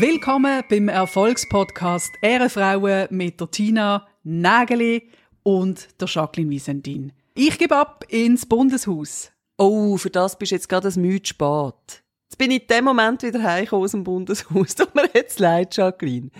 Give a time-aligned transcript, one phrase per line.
[0.00, 5.10] Willkommen beim Erfolgspodcast Ehrenfrauen mit der Tina Nägeli
[5.42, 7.12] und der Jacqueline Wiesentin.
[7.34, 9.30] Ich gebe ab ins Bundeshaus.
[9.58, 12.02] Oh, für das bist du jetzt gerade ein Mühe spät.
[12.24, 14.74] Jetzt bin ich in dem Moment wieder heimgekommen aus dem Bundeshaus.
[14.74, 16.30] Tut mir jetzt leid, Jacqueline.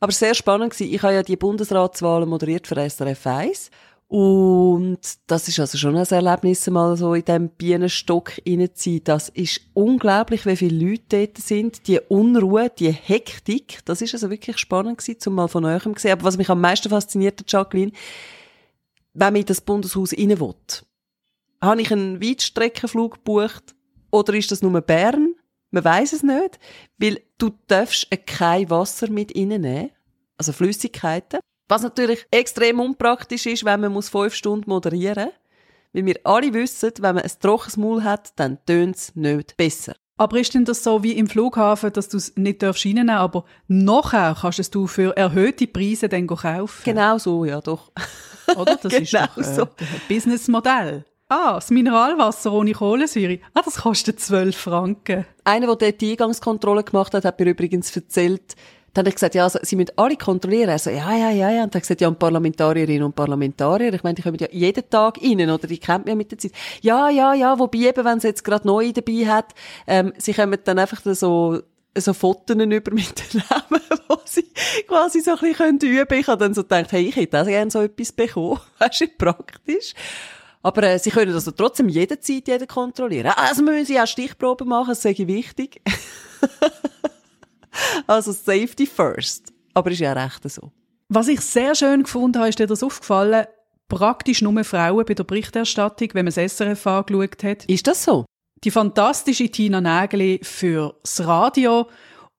[0.00, 3.70] Aber sehr spannend war, ich habe ja die Bundesratswahlen moderiert für SRF 1
[4.08, 9.04] und das ist also schon ein Erlebnis, mal so in diesem Bienenstock reinzuziehen.
[9.04, 11.86] Das ist unglaublich, wie viele Leute dort sind.
[11.86, 15.92] Die Unruhe, die Hektik, das ist also wirklich spannend gewesen, zum mal von euch zu
[15.98, 16.12] sehen.
[16.12, 17.92] Aber was mich am meisten fasziniert hat, Jacqueline,
[19.12, 20.54] wenn man in das Bundeshaus rein will,
[21.60, 23.74] habe ich einen Weitstreckenflug gebucht
[24.10, 25.34] oder ist das nur Bern?
[25.70, 26.58] Man weiß es nicht,
[26.96, 29.90] weil du darfst kein Wasser mit reinnehmen,
[30.38, 31.40] also Flüssigkeiten.
[31.68, 35.34] Was natürlich extrem unpraktisch ist, wenn man muss fünf Stunden moderieren muss.
[35.92, 39.94] Weil wir alle wissen, wenn man ein trockenes Maul hat, dann tönt es nicht besser.
[40.16, 43.44] Aber ist denn das so wie im Flughafen, dass du es nicht reinnehmen darfst, aber
[43.68, 46.82] nachher kannst es du für erhöhte Preise dann kaufen?
[46.84, 47.92] Genau so, ja doch.
[48.56, 48.76] Oder?
[48.76, 49.62] Das genau ist doch, äh, so.
[49.62, 51.04] ein Businessmodell.
[51.28, 53.38] Ah, das Mineralwasser ohne Kohlensäure.
[53.54, 55.26] Ah, das kostet 12 Franken.
[55.44, 58.56] Einer, der dort die Eingangskontrolle gemacht hat, hat mir übrigens erzählt,
[58.98, 60.70] dann habe ich gesagt, ja, also, sie müssen alle kontrollieren.
[60.70, 61.62] Er so, ja, ja, ja, ja.
[61.62, 64.90] Und dann hat gesagt, ja, und Parlamentarierinnen und Parlamentarier, ich meine, die kommen ja jeden
[64.90, 65.68] Tag rein, oder?
[65.68, 66.50] Die kennt man ja mit der Zeit.
[66.80, 69.54] Ja, ja, ja, wobei eben, wenn sie jetzt gerade neu dabei hat,
[69.86, 71.60] ähm, sie kommen dann einfach so,
[71.96, 74.46] so Fotos über mit den Namen, wo sie
[74.88, 76.20] quasi so ein bisschen üben können.
[76.20, 78.58] Ich habe dann so gedacht, hey, ich hätte auch gerne so etwas bekommen.
[78.80, 79.94] Das ist praktisch.
[80.60, 83.32] Aber äh, sie können also trotzdem jederzeit jeden kontrollieren.
[83.36, 85.80] Also müssen sie auch Stichproben machen, das sage ich wichtig.
[88.06, 89.52] also Safety first.
[89.74, 90.72] Aber ist ja recht so.
[91.08, 93.46] Was ich sehr schön gefunden habe, ist dir das aufgefallen,
[93.88, 97.64] praktisch nur Frauen bei der Berichterstattung, wenn man das SRF angeschaut hat.
[97.64, 98.26] Ist das so?
[98.64, 101.86] Die fantastische Tina Nägeli fürs Radio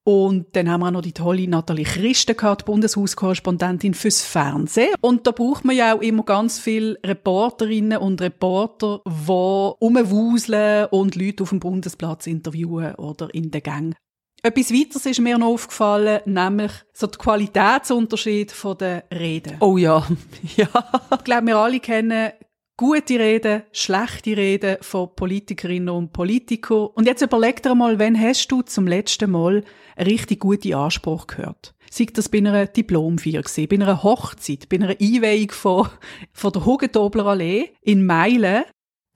[0.04, 4.94] und dann haben wir auch noch die tolle Nathalie Christen gehabt, Bundeshauskorrespondentin fürs Fernsehen.
[5.02, 11.16] Und da braucht man ja auch immer ganz viele Reporterinnen und Reporter, die rumwuseln und
[11.16, 13.94] Leute auf dem Bundesplatz interviewen oder in den Gängen.
[14.42, 19.56] Etwas weiteres ist mir noch aufgefallen, nämlich so der Qualitätsunterschied von den Reden.
[19.60, 20.06] Oh ja,
[20.56, 20.68] ja.
[21.16, 22.32] Ich glaube, wir alle kennen
[22.80, 26.88] gute Reden, schlechte Reden von Politikerinnen und Politikern.
[26.94, 29.62] Und jetzt überleg dir mal, wann hast du zum letzten Mal
[29.96, 31.74] einen richtig guten Anspruch gehört?
[31.90, 35.88] Sei das bei einer Diplomfeier gewesen, bei einer Hochzeit, bei einer Einweihung von,
[36.32, 38.64] von der Hugentobler Allee in Meilen.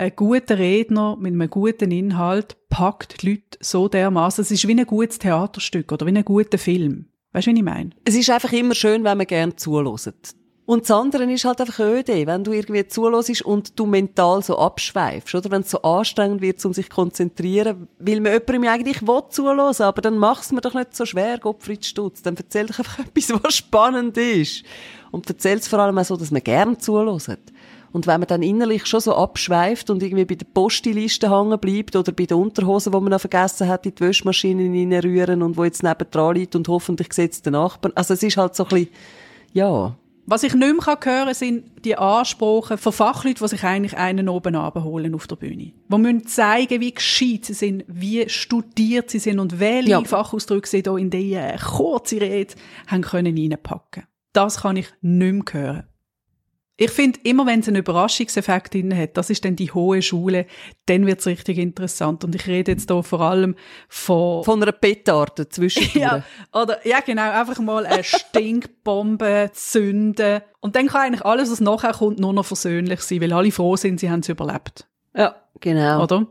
[0.04, 4.42] Ein guter Redner mit einem guten Inhalt packt die Leute so dermaßen.
[4.42, 7.06] Es ist wie ein gutes Theaterstück oder wie ein guter Film.
[7.32, 7.90] Weißt du, was ich meine?
[8.04, 10.36] Es ist einfach immer schön, wenn man gerne zulässt.
[10.66, 14.58] Und das andere ist halt einfach öde, wenn du irgendwie zulässt und du mental so
[14.58, 15.50] abschweifst, oder?
[15.50, 19.00] Wenn es so anstrengend wird, um sich zu konzentrieren, weil man jemandem eigentlich
[19.30, 22.20] zuhören, aber dann mach's mir doch nicht so schwer, Gottfried Stutz.
[22.20, 24.64] Dann erzähl doch einfach etwas, was spannend ist.
[25.12, 27.53] Und erzähl's vor allem auch so, dass man gern zuhört.
[27.94, 31.94] Und wenn man dann innerlich schon so abschweift und irgendwie bei der Postiliste hängen bleibt
[31.94, 35.62] oder bei den Unterhosen, die man noch vergessen hat, in die Wäschmaschine reinrühren und wo
[35.62, 37.92] jetzt nebendran liegt und hoffentlich sieht es den Nachbarn.
[37.94, 38.88] Also es ist halt so ein bisschen,
[39.52, 39.96] ja,
[40.26, 44.28] Was ich nicht mehr hören kann, sind die Ansprachen von Fachleuten, die sich eigentlich einen
[44.28, 45.72] oben abholen auf der Bühne.
[45.92, 50.02] Die müssen zeigen, wie gescheit sie sind, wie studiert sie sind und welche Ja.
[50.02, 52.54] Fachausdrücke sie da in diese kurze Rede
[52.86, 54.04] haben können reinpacken.
[54.32, 55.82] Das kann ich nicht mehr hören.
[56.76, 60.46] Ich finde, immer wenn es einen Überraschungseffekt drin hat, das ist dann die hohe Schule,
[60.86, 62.24] dann wird es richtig interessant.
[62.24, 63.54] Und ich rede jetzt hier vor allem
[63.88, 65.94] von von einer Petarde zwischendurch.
[66.02, 70.40] ja, oder, ja, genau, einfach mal eine Stinkbombe zünden.
[70.60, 73.76] Und dann kann eigentlich alles, was nachher kommt, nur noch versöhnlich sein, weil alle froh
[73.76, 74.88] sind, sie haben es überlebt.
[75.14, 76.02] ja genau.
[76.02, 76.26] Oder?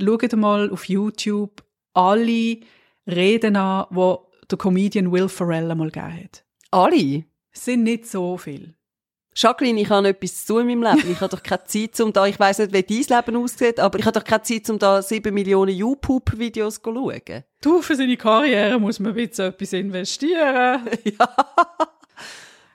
[0.00, 1.64] Schaut mal auf YouTube
[1.94, 2.58] alle
[3.06, 4.16] Reden an, die
[4.48, 6.44] der Comedian Will Ferrell einmal gegeben hat.
[6.70, 7.24] Alle?
[7.52, 8.74] Es sind nicht so viel.
[9.34, 11.12] Jacqueline, ich habe etwas zu tun in meinem Leben.
[11.12, 13.98] Ich habe doch keine Zeit, um da, ich weiss nicht, wie dein Leben aussieht, aber
[13.98, 17.44] ich habe doch keine Zeit, um da sieben Millionen YouTube-Videos zu schauen.
[17.62, 20.88] Du, für seine Karriere muss man ein bisschen etwas investieren.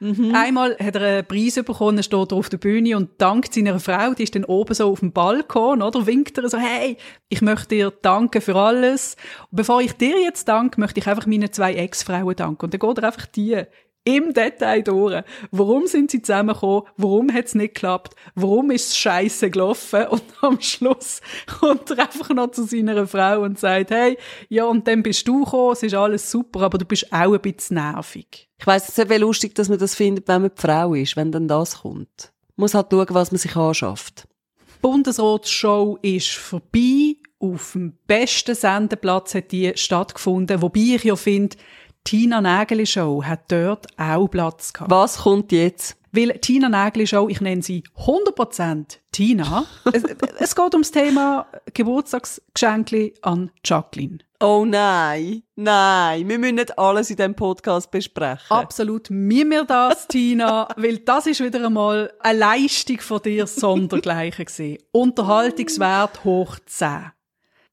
[0.33, 4.13] Einmal hat er einen Preis bekommen, steht er auf der Bühne und dankt seiner Frau,
[4.13, 6.05] die ist dann oben so auf dem Balkon, oder?
[6.05, 6.97] Winkt er so, hey,
[7.29, 9.15] ich möchte dir danken für alles.
[9.51, 12.65] Und bevor ich dir jetzt danke, möchte ich einfach meinen zwei Ex-Frauen danken.
[12.65, 13.63] Und dann geht er einfach die
[14.05, 15.23] im Detail durch.
[15.51, 16.83] Warum sind sie zusammengekommen?
[16.95, 18.15] Warum hat es nicht geklappt?
[18.35, 20.05] Warum ist es scheiße gelaufen?
[20.09, 21.21] Und am Schluss
[21.59, 24.17] kommt er einfach noch zu seiner Frau und sagt, hey,
[24.47, 27.41] ja, und dann bist du gekommen, es ist alles super, aber du bist auch ein
[27.41, 28.47] bisschen nervig.
[28.57, 31.15] Ich weiss es ist wie lustig, dass man das findet, wenn man die Frau ist,
[31.15, 32.31] wenn dann das kommt.
[32.55, 34.27] Man muss halt schauen, was man sich anschafft.
[34.59, 37.15] Die Bundesratsshow ist vorbei.
[37.39, 40.61] Auf dem besten Sendeplatz hat die stattgefunden.
[40.61, 41.57] Wobei ich ja finde,
[42.05, 44.91] Tina Nägeli Show hat dort auch Platz gehabt.
[44.91, 45.97] Was kommt jetzt?
[46.11, 49.65] Weil Tina Nägeli Show, ich nenne sie 100% Tina.
[49.91, 50.03] es,
[50.37, 54.19] es geht ums Thema Geburtstagsgeschenkli an Jacqueline.
[54.39, 58.51] Oh nein, nein, wir müssen nicht alles in diesem Podcast besprechen.
[58.55, 64.45] Absolut, mir mir das, Tina, weil das ist wieder einmal eine Leistung von dir sondergleichen
[64.45, 64.77] gesehen.
[64.91, 67.14] Unterhaltungswert hoch 10.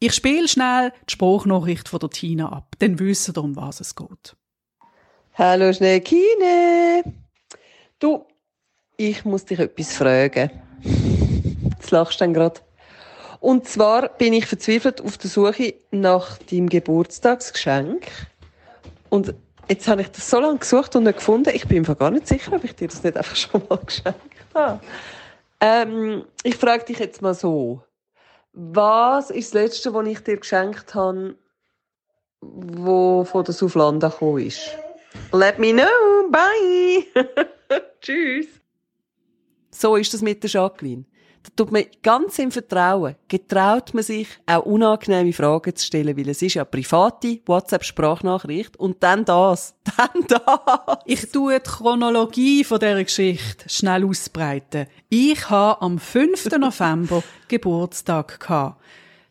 [0.05, 3.95] Ich spiele schnell die Spruchnachricht von der Tina ab, dann wissen ihr, um was es
[3.95, 4.35] geht.
[5.35, 7.05] Hallo Schneekine.
[8.01, 8.27] Du,
[8.97, 10.51] ich muss dich etwas fragen.
[10.83, 12.59] Jetzt lachst du gerade.
[13.39, 18.05] Und zwar bin ich verzweifelt auf der Suche nach deinem Geburtstagsgeschenk.
[19.09, 19.33] Und
[19.69, 21.53] jetzt habe ich das so lange gesucht und nicht gefunden.
[21.55, 24.19] Ich bin mir gar nicht sicher, ob ich dir das nicht einfach schon mal geschenkt
[24.53, 24.81] habe.
[25.61, 27.85] Ähm, ich frage dich jetzt mal so.
[28.53, 31.37] Was ist das Letzte, was ich dir geschenkt habe,
[32.41, 34.77] wo von der Suflanda gekommen ist?
[35.33, 36.31] Let me know.
[36.31, 37.07] Bye.
[38.01, 38.47] Tschüss.
[39.71, 41.05] So ist das mit der Jacqueline.
[41.43, 46.29] Da tut man ganz im Vertrauen, getraut man sich, auch unangenehme Fragen zu stellen, weil
[46.29, 50.99] es ist ja private WhatsApp-Sprachnachricht und dann das, dann das.
[51.05, 54.87] Ich tue die Chronologie von dieser Geschichte schnell ausbreiten.
[55.09, 56.51] Ich habe am 5.
[56.59, 58.81] November Geburtstag gehabt.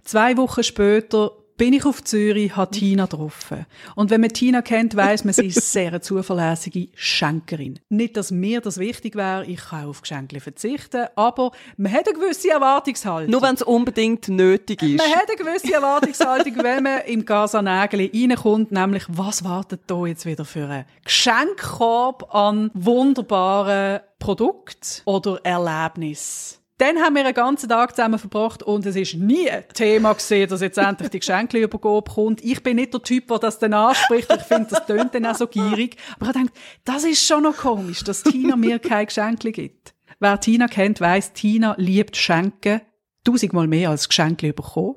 [0.03, 1.31] Zwei Wochen später
[1.61, 3.67] bin ich auf Zürich, habe Tina getroffen.
[3.93, 7.77] Und wenn man Tina kennt, weiß man, sie ist sehr eine zuverlässige Schenkerin.
[7.87, 12.17] Nicht, dass mir das wichtig wäre, ich kann auf Geschenke verzichten, aber man hat eine
[12.17, 13.29] gewisse Erwartungshaltung.
[13.29, 14.97] Nur wenn es unbedingt nötig ist.
[14.97, 20.07] Man hat eine gewisse Erwartungshaltung, wenn man im Casa Nägeli reinkommt, nämlich, was wartet da
[20.07, 26.60] jetzt wieder für einen Geschenkkorb an wunderbaren Produkten oder Erlebnissen?
[26.81, 30.61] Dann haben wir einen ganzen Tag zusammen verbracht und es ist nie Thema gesehen, dass
[30.61, 32.43] jetzt endlich die Geschenke übergeben kommt.
[32.43, 34.27] Ich bin nicht der Typ, der das dann anspricht.
[34.35, 35.97] Ich finde, das tönt dann auch so gierig.
[36.15, 39.93] Aber ich denke, das ist schon noch komisch, dass Tina mir kein Geschenke gibt.
[40.19, 42.81] Wer Tina kennt, weiss, Tina liebt Schenken.
[43.23, 44.95] Tausendmal mehr als Geschenke bekommen.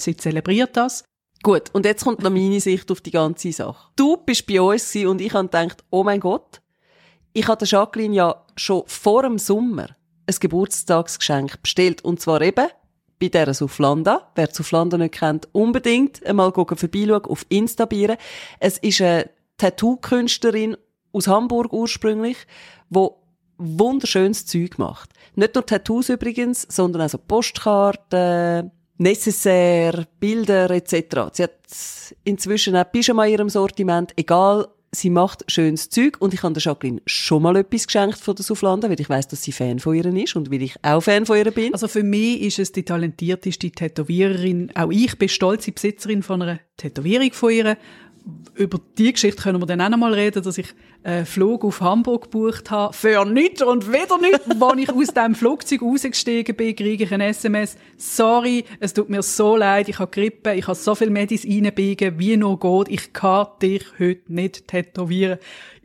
[0.00, 1.04] Sie zelebriert das.
[1.42, 3.90] Gut, und jetzt kommt noch meine Sicht auf die ganze Sache.
[3.94, 6.62] Du bist bei uns und ich habe gedacht, oh mein Gott,
[7.34, 9.88] ich hatte Jacqueline ja schon vor dem Sommer
[10.26, 12.04] ein Geburtstagsgeschenk bestellt.
[12.04, 12.68] Und zwar eben
[13.18, 14.30] bei dieser Suflanda.
[14.34, 18.16] Wer Suflanda nicht kennt, unbedingt einmal vorbeischauen auf Instabieren.
[18.60, 20.76] Es ist eine Tattoo-Künstlerin
[21.12, 22.36] aus Hamburg ursprünglich,
[22.90, 23.22] wo
[23.58, 25.10] wunderschönes Zeug macht.
[25.34, 31.30] Nicht nur Tattoos übrigens, sondern also Postkarten, Necessaire, Bilder etc.
[31.32, 31.58] Sie hat
[32.24, 34.68] inzwischen auch Pyjama in ihrem Sortiment, egal
[34.98, 38.44] sie macht schönes Zeug und ich habe der Jacqueline schon mal etwas geschenkt von der
[38.44, 41.26] Suflanda, weil ich weiß, dass sie Fan von ihr ist und weil ich auch Fan
[41.26, 41.72] von ihr bin.
[41.72, 44.72] Also für mich ist es die talentierteste Tätowiererin.
[44.74, 47.76] Auch ich bin stolze Besitzerin von einer Tätowierung von ihr.
[48.54, 50.74] Über die Geschichte können wir dann auch noch mal reden, dass ich
[51.04, 52.92] einen Flug auf Hamburg gebucht habe.
[52.92, 54.50] Für nichts und wieder nichts.
[54.60, 57.76] Als ich aus dem Flugzeug rausgestiegen bin, kriege ich ein SMS.
[57.96, 62.18] Sorry, es tut mir so leid, ich habe Grippe, ich habe so viel Medis reinbiegen,
[62.18, 62.88] wie nur geht.
[62.88, 65.38] Ich kann dich heute nicht tätowieren.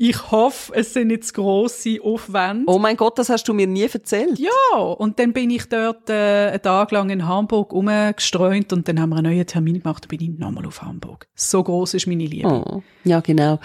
[0.04, 2.64] Ich hoffe, es sind nicht zu grosse Aufwände.
[2.66, 4.40] Oh mein Gott, das hast du mir nie erzählt.
[4.40, 9.00] Ja, und dann bin ich dort äh, einen Tag lang in Hamburg rumgestreunt und dann
[9.00, 11.28] haben wir einen neuen Termin gemacht, dann bin ich nochmal auf Hamburg.
[11.36, 12.48] So groß ist meine Liebe.
[12.48, 13.60] Oh, ja, genau.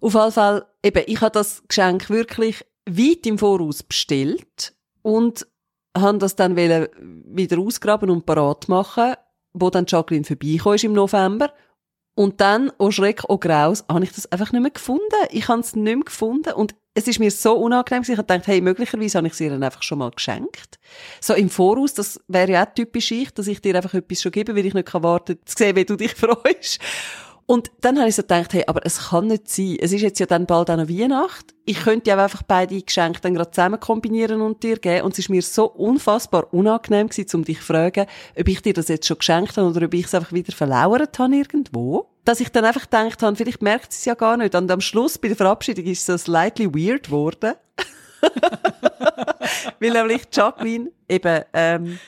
[0.00, 5.46] Auf jeden Fall, eben, ich habe das Geschenk wirklich weit im Voraus bestellt und
[5.96, 9.12] habe das dann wieder ausgraben und parat machen,
[9.52, 11.52] wo dann Jacqueline vorbeikam im November.
[12.14, 15.02] Und dann, oh Schreck, oh Graus, habe ich das einfach nicht mehr gefunden.
[15.30, 18.02] Ich habe es nicht mehr gefunden und es ist mir so unangenehm.
[18.02, 20.78] Ich habe gedacht, hey, möglicherweise habe ich sie dann einfach schon mal geschenkt.
[21.20, 24.32] So im Voraus, das wäre ja auch typisch ich, dass ich dir einfach etwas schon
[24.32, 26.80] gebe, weil ich nicht warten kann, zu sehen, wie du dich freust.
[27.52, 29.76] Und dann habe ich so gedacht, hey, aber es kann nicht sein.
[29.78, 31.54] Es ist jetzt ja dann bald auch noch Weihnacht.
[31.66, 35.04] Ich könnte ja einfach beide Geschenke dann gerade zusammen kombinieren und dir geben.
[35.04, 38.06] Und es ist mir so unfassbar unangenehm gewesen, um dich zu fragen,
[38.40, 41.18] ob ich dir das jetzt schon geschenkt habe oder ob ich es einfach wieder verlauert
[41.18, 42.08] habe irgendwo.
[42.24, 44.54] Dass ich dann einfach gedacht habe, vielleicht merkt sie es ja gar nicht.
[44.54, 47.52] Und am Schluss bei der Verabschiedung ist es so slightly weird geworden.
[49.78, 51.98] Weil nämlich Jacqueline eben ähm,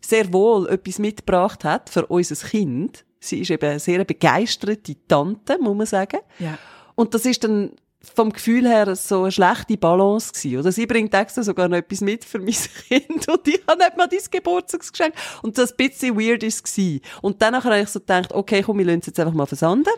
[0.00, 5.58] sehr wohl etwas mitgebracht hat für unser Kind Sie ist eben eine sehr begeisterte Tante,
[5.58, 6.20] muss man sagen.
[6.38, 6.58] Ja.
[6.94, 7.72] Und das ist dann
[8.14, 10.58] vom Gefühl her so eine schlechte Balance gewesen.
[10.58, 12.54] Oder sie bringt extra sogar noch etwas mit für mein
[12.88, 15.14] Kind und ich habe nicht mal dein Geburtstagsgeschenk.
[15.42, 18.78] Und das ein bisschen weird ist es Und dann habe ich so gedacht, okay, komm,
[18.78, 19.90] wir lassen es jetzt einfach mal versanden.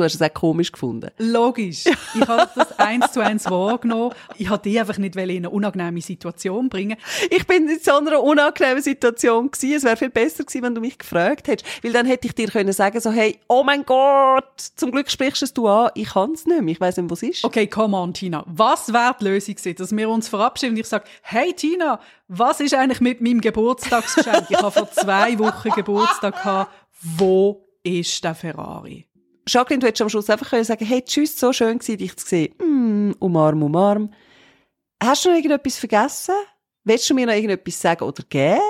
[0.00, 1.10] Du hast es auch komisch gefunden.
[1.18, 1.84] Logisch.
[1.86, 4.14] Ich habe das eins zu eins wahrgenommen.
[4.36, 6.96] Ich wollte dich einfach nicht in eine unangenehme Situation bringen.
[7.30, 9.76] Ich bin in so einer unangenehmen Situation gewesen.
[9.76, 11.84] Es wäre viel besser gewesen, wenn du mich gefragt hättest.
[11.84, 15.42] Weil dann hätte ich dir können sagen so, hey, oh mein Gott, zum Glück sprichst
[15.42, 15.90] du es du an.
[15.94, 16.72] Ich kann es nicht mehr.
[16.72, 17.44] Ich weiss nicht, was ist.
[17.44, 18.44] Okay, come on, Tina.
[18.46, 22.60] Was wäre die Lösung gewesen, dass wir uns verabschieden und ich sage, hey Tina, was
[22.60, 24.46] ist eigentlich mit meinem Geburtstagsgeschenk?
[24.48, 26.72] ich habe vor zwei Wochen Geburtstag gehabt.
[27.02, 29.09] Wo ist der Ferrari?
[29.52, 32.26] Jacqueline, du hättest am Schluss einfach können sagen, hey, tschüss, so schön gewesen, dich zu
[32.26, 32.54] sehen.
[32.58, 34.12] Mm, umarm, umarm.
[35.02, 36.36] Hast du noch irgendetwas vergessen?
[36.84, 38.60] Willst du mir noch irgendetwas sagen oder geben?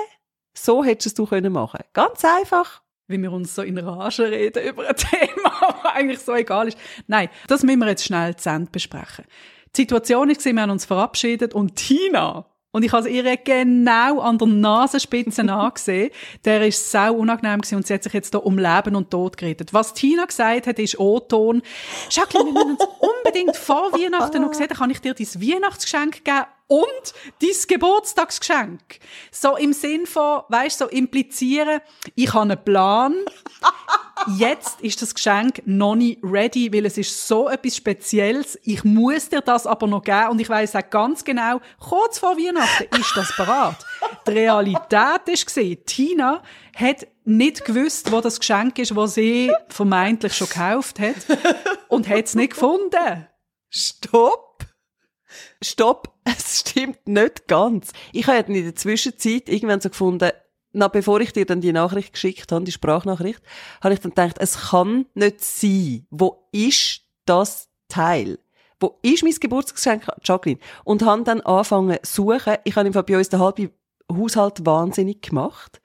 [0.57, 1.81] So hättest du es können machen.
[1.93, 2.81] Ganz einfach.
[3.07, 5.51] Wie wir uns so in Rage reden über ein Thema,
[5.83, 6.77] das eigentlich so egal ist.
[7.07, 9.25] Nein, das müssen wir jetzt schnell zu Ende besprechen.
[9.75, 14.37] Die Situation ist, wir haben uns verabschiedet und Tina, und ich habe ihr genau an
[14.37, 16.11] der Nasenspitze angesehen.
[16.45, 19.37] Der ist sau unangenehm gewesen und sie hat sich jetzt hier um Leben und Tod
[19.37, 19.73] geredet.
[19.73, 21.61] Was Tina gesagt hat, ist O-Ton.
[22.09, 26.23] Jacqueline, wir müssen uns unbedingt vor Weihnachten noch sehen, dann kann ich dir dein Weihnachtsgeschenk
[26.23, 28.81] geben und dein Geburtstagsgeschenk.
[29.29, 31.81] So im Sinn von, weißt so implizieren,
[32.15, 33.13] ich habe einen Plan.
[34.37, 38.57] Jetzt ist das Geschenk noch nicht ready, weil es ist so etwas Spezielles.
[38.63, 42.37] Ich muss dir das aber noch geben und ich weiß auch ganz genau, kurz vor
[42.37, 43.85] Weihnachten ist das parat.
[44.25, 46.41] Die Realität ist gesehen, Tina
[46.73, 51.15] hat nicht gewusst, wo das Geschenk ist, wo sie vermeintlich schon gekauft hat
[51.89, 53.27] und hat es nicht gefunden.
[53.69, 54.50] Stopp!
[55.61, 56.13] Stopp!
[56.23, 57.93] Es stimmt nicht ganz.
[58.13, 60.31] Ich habe in der Zwischenzeit irgendwann so gefunden,
[60.73, 63.41] na, bevor ich dir dann die Nachricht geschickt habe, die Sprachnachricht,
[63.81, 66.05] habe ich dann gedacht, es kann nicht sein.
[66.09, 68.39] Wo ist das Teil?
[68.79, 70.59] Wo ist mein Geburtstagsgeschenk, Jacqueline?
[70.83, 72.55] Und habe dann angefangen zu suchen.
[72.63, 73.69] Ich habe bei uns den halben
[74.11, 75.80] Haushalt wahnsinnig gemacht.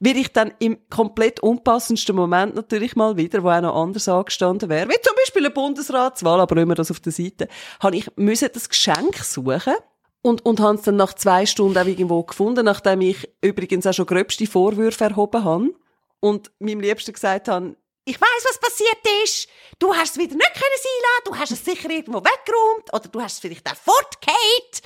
[0.00, 4.68] Weil ich dann im komplett unpassendsten Moment natürlich mal wieder, wo auch noch anders angestanden
[4.68, 7.48] wäre, wie zum Beispiel eine Bundesratswahl, aber immer das auf der Seite,
[7.80, 9.74] habe ich müssen das Geschenk suchen
[10.22, 13.94] und, und habe es dann nach zwei Stunden auch irgendwo gefunden, nachdem ich übrigens auch
[13.94, 15.74] schon gröbste Vorwürfe erhoben habe
[16.20, 17.76] und meinem Liebsten gesagt habe,
[18.08, 19.48] ich weiß, was passiert ist.
[19.80, 21.24] Du hast es wieder nicht können sein lassen.
[21.24, 22.92] Du hast es sicher irgendwo weggeräumt.
[22.92, 24.82] Oder du hast es vielleicht auch fortgehakt.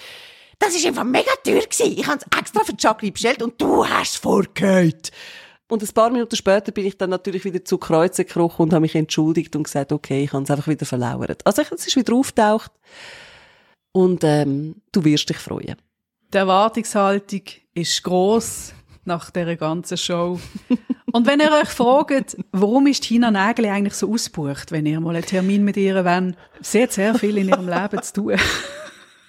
[0.61, 1.99] Das ist einfach mega teuer gewesen.
[1.99, 5.11] Ich habe es extra für Jacqueline bestellt und du hast es fortgehakt.
[5.69, 8.83] Und ein paar Minuten später bin ich dann natürlich wieder zu Kreuzen gekrochen und habe
[8.83, 11.47] mich entschuldigt und gesagt, okay, ich habe es einfach wieder verlauert.
[11.47, 12.73] Also es ist wieder auftaucht.
[13.93, 15.77] Und ähm, du wirst dich freuen.
[16.33, 18.75] Die Erwartungshaltung ist gross
[19.05, 20.39] nach dieser ganzen Show.
[21.13, 25.17] Und wenn ihr euch fragt, warum ist Tina Nägel eigentlich so ausgebucht, wenn ihr mal
[25.17, 28.37] einen Termin mit ihr wollt, sie hat sehr viel in ihrem Leben zu tun.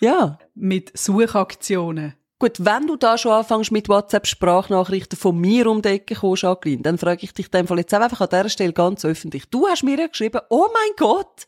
[0.02, 0.40] Ja.
[0.56, 2.16] Mit Suchaktionen.
[2.40, 6.82] Gut, wenn du da schon anfängst mit WhatsApp-Sprachnachrichten von mir um die Ecke kommst, Jacqueline,
[6.82, 9.48] dann frage ich dich in dem Fall jetzt einfach an dieser Stelle ganz öffentlich.
[9.52, 11.46] Du hast mir ja geschrieben, oh mein Gott,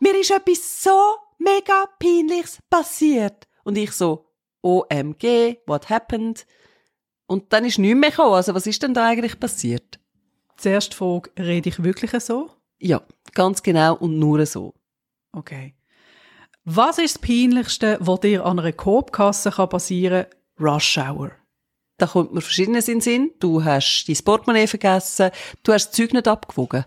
[0.00, 3.48] mir ist etwas so mega peinliches passiert.
[3.64, 4.26] Und ich so,
[4.60, 6.46] OMG, what happened?
[7.26, 8.34] Und dann ist nichts mehr gekommen.
[8.34, 9.98] Also was ist denn da eigentlich passiert?
[10.58, 12.50] Zuerst Frage, rede ich wirklich so?
[12.78, 13.00] Ja,
[13.32, 14.74] ganz genau und nur so.
[15.32, 15.77] Okay.
[16.70, 20.26] Was ist das Peinlichste, was dir an einer Coop-Kasse passieren
[20.58, 20.74] kann?
[20.74, 21.30] Rush Hour.
[21.96, 23.30] Da kommt mir verschiedenes in den Sinn.
[23.40, 25.30] Du hast dein Portemonnaie vergessen,
[25.62, 26.84] du hast das Zeug nicht abgewogen.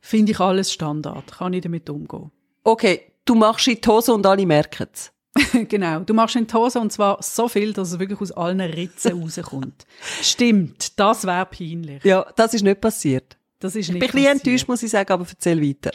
[0.00, 1.30] Finde ich alles Standard.
[1.30, 2.32] Kann ich damit umgehen.
[2.64, 5.12] Okay, du machst in die Hose und alle merken es.
[5.68, 8.60] genau, du machst in die Hose und zwar so viel, dass es wirklich aus allen
[8.60, 9.86] Ritzen rauskommt.
[10.20, 12.02] Stimmt, das wäre peinlich.
[12.02, 13.38] Ja, das ist nicht passiert.
[13.60, 15.92] Das ist nicht ich bin ein bisschen enttäuscht, muss ich sagen, aber erzähl weiter.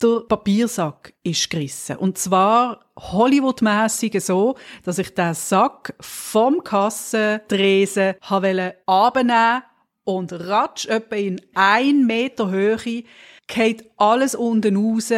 [0.00, 1.96] Der Papiersack ist gerissen.
[1.96, 9.62] Und zwar Hollywood-mässig so, dass ich den Sack vom Kassendresen habe abnehmen
[10.04, 13.04] und ratsch etwa in ein Meter Höhe
[13.48, 15.12] geht alles unten raus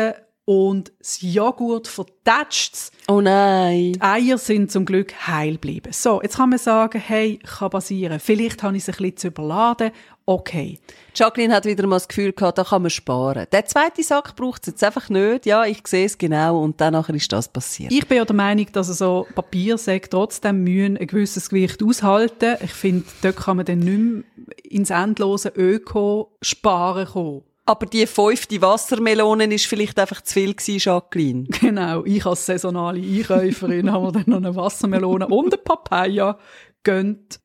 [0.51, 3.93] und das Joghurt vertätscht Oh nein.
[3.93, 5.93] Die Eier sind zum Glück heil geblieben.
[5.93, 8.19] So, jetzt kann man sagen, hey, kann passieren.
[8.19, 9.93] Vielleicht habe ich es ein bisschen zu überladen.
[10.27, 10.81] Okay.
[11.15, 13.47] Jacqueline hat wieder mal das Gefühl gehabt, da kann man sparen.
[13.53, 15.47] Der zweite Sack braucht es jetzt einfach nicht.
[15.47, 17.93] Ja, ich sehe es genau und dann ist das passiert.
[17.93, 22.57] Ich bin ja der Meinung, dass so Papiersäcke trotzdem mühen ein gewisses Gewicht aushalten.
[22.61, 24.25] Ich finde, dort kann man dann nicht mehr
[24.65, 27.43] ins endlose Öko-Sparen kommen.
[27.71, 31.45] Aber die fünfte Wassermelone ist vielleicht einfach zu viel gewesen, Jacqueline.
[31.61, 32.05] Genau.
[32.05, 36.37] Ich als saisonale Einkäuferin habe mir dann noch eine Wassermelone und eine Papaya
[36.83, 37.39] gönnt.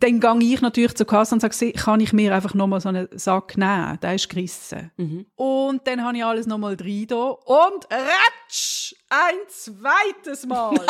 [0.00, 3.08] Dann gehe ich natürlich zur Kasse und sage, kann ich mir einfach nochmal so einen
[3.12, 3.98] Sack nehmen?
[4.00, 4.90] Der ist gerissen.
[4.96, 5.26] Mhm.
[5.34, 8.94] Und dann habe ich alles nochmal da und ratsch!
[9.10, 10.80] Ein zweites Mal!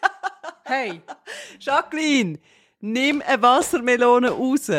[0.64, 1.00] hey!
[1.60, 2.40] Jacqueline,
[2.80, 4.70] nimm eine Wassermelone raus.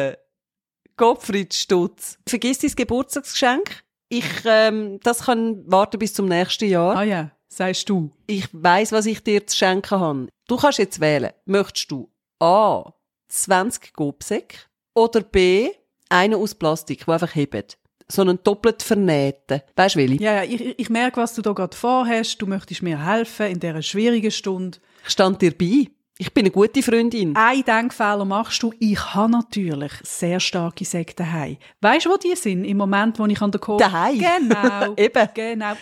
[1.00, 2.20] Gottfried Stutz.
[2.28, 3.84] Vergiss dein Geburtstagsgeschenk.
[4.10, 6.98] Ich, ähm, das kann warten bis zum nächsten Jahr.
[6.98, 8.12] Ah ja, sagst du.
[8.28, 10.28] Ich weiß, was ich dir zu schenken habe.
[10.48, 11.32] Du kannst jetzt wählen.
[11.46, 12.92] Möchtest du A.
[13.30, 15.70] 20 Gobsäck oder B.
[16.10, 17.78] einen aus Plastik, der einfach hebt?
[18.12, 19.62] So einen doppelt vernähten.
[19.78, 20.22] Weißt du, Willi?
[20.22, 22.42] Ja, ja, ich, ich merke, was du da gerade vorhast.
[22.42, 24.80] Du möchtest mir helfen in dieser schwierigen Stunde.
[25.06, 25.92] Ich stand dir bei.
[26.22, 27.34] Ich bin eine gute Freundin.
[27.34, 28.74] Ein Denkfehler machst du.
[28.78, 31.56] Ich habe natürlich sehr starke Säcke daheim.
[31.80, 32.66] Weißt du, wo die sind?
[32.66, 33.80] Im Moment, wo ich an der Kohle...
[33.80, 34.20] Daheim?
[34.20, 34.96] Genau.
[34.98, 35.30] Eben.
[35.34, 35.76] Genau.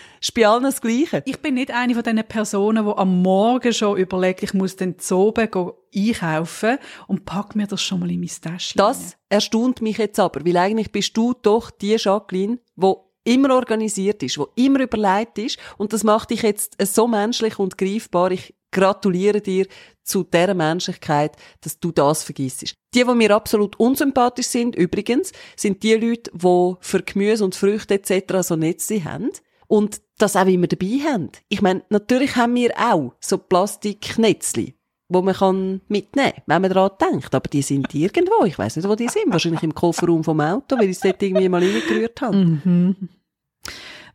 [0.48, 1.24] Allen das Gleiche.
[1.26, 4.96] Ich bin nicht eine von diesen Personen, die am Morgen schon überlegt, ich muss den
[5.00, 5.48] Zoben
[5.92, 6.78] einkaufen
[7.08, 8.78] und pack mir das schon mal in mein Täschchen.
[8.78, 14.22] Das erstaunt mich jetzt aber, weil eigentlich bist du doch die Jacqueline, die immer organisiert
[14.22, 18.30] ist, wo immer überlegt ist und das macht dich jetzt so menschlich und greifbar.
[18.30, 19.66] Ich gratuliere dir
[20.02, 22.74] zu der Menschlichkeit, dass du das vergisst.
[22.94, 27.94] Die, die mir absolut unsympathisch sind, übrigens, sind die Leute, die für Gemüse und Früchte
[27.94, 28.40] etc.
[28.40, 29.30] so Netze haben
[29.66, 31.30] und das auch immer dabei haben.
[31.48, 34.74] Ich meine, natürlich haben wir auch so Plastiknetzli,
[35.08, 37.34] wo man kann mitnehmen kann, wenn man daran denkt.
[37.34, 38.44] Aber die sind irgendwo.
[38.44, 39.30] Ich weiß nicht, wo die sind.
[39.30, 42.36] Wahrscheinlich im Kofferraum vom Auto, weil ich es dort irgendwie mal reingerührt habe.
[42.36, 43.08] Mhm.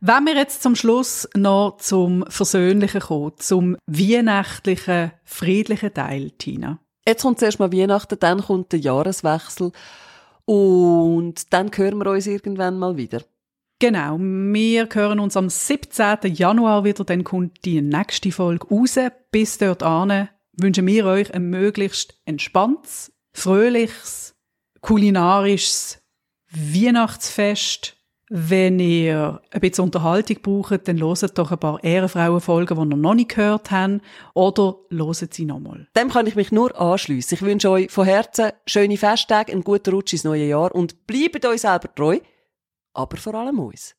[0.00, 6.78] Wenn wir jetzt zum Schluss noch zum Versöhnlichen kommen, zum weihnachtlichen, friedlichen Teil, Tina.
[7.06, 9.72] Jetzt kommt zuerst mal Weihnachten, dann kommt der Jahreswechsel
[10.46, 13.22] und dann hören wir uns irgendwann mal wieder.
[13.78, 16.32] Genau, wir hören uns am 17.
[16.34, 18.98] Januar wieder, dann kommt die nächste Folge raus.
[19.30, 24.34] Bis dort wünschen wir euch ein möglichst entspanntes, fröhliches,
[24.80, 25.98] kulinarisches
[26.50, 27.93] Weihnachtsfest.
[28.30, 33.14] Wenn ihr ein bisschen Unterhaltung braucht, dann loset doch ein paar Ehrenfrauenfolgen, die ihr noch
[33.14, 34.00] nicht gehört habt,
[34.32, 35.88] oder loset sie nochmal.
[35.96, 37.34] Dem kann ich mich nur anschliessen.
[37.34, 41.44] Ich wünsche euch von Herzen schöne Festtage, einen guten Rutsch ins neue Jahr und bleibt
[41.44, 42.18] euch selber treu,
[42.94, 43.94] aber vor allem uns.